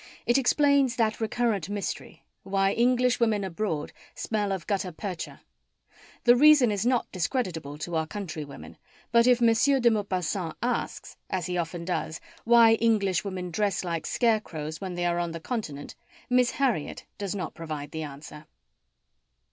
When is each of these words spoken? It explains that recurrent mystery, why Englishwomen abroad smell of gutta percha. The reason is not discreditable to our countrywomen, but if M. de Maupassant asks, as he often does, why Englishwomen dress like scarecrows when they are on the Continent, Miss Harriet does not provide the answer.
It 0.25 0.39
explains 0.39 0.95
that 0.95 1.21
recurrent 1.21 1.69
mystery, 1.69 2.23
why 2.41 2.71
Englishwomen 2.71 3.43
abroad 3.43 3.93
smell 4.15 4.51
of 4.51 4.65
gutta 4.65 4.91
percha. 4.91 5.41
The 6.23 6.35
reason 6.35 6.71
is 6.71 6.87
not 6.87 7.11
discreditable 7.11 7.77
to 7.77 7.95
our 7.95 8.07
countrywomen, 8.07 8.77
but 9.11 9.27
if 9.27 9.43
M. 9.43 9.53
de 9.79 9.91
Maupassant 9.91 10.57
asks, 10.63 11.17
as 11.29 11.45
he 11.45 11.55
often 11.55 11.85
does, 11.85 12.19
why 12.45 12.73
Englishwomen 12.81 13.51
dress 13.51 13.83
like 13.83 14.07
scarecrows 14.07 14.81
when 14.81 14.95
they 14.95 15.05
are 15.05 15.19
on 15.19 15.33
the 15.33 15.39
Continent, 15.39 15.93
Miss 16.31 16.49
Harriet 16.53 17.05
does 17.19 17.35
not 17.35 17.53
provide 17.53 17.91
the 17.91 18.01
answer. 18.01 18.47